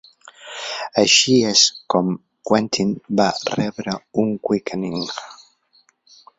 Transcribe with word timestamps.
Així 1.01 1.35
és 1.49 1.61
com 1.95 2.09
Quentin 2.51 2.95
va 3.21 3.29
rebre 3.53 3.97
un 4.27 4.35
Quickening. 4.51 5.01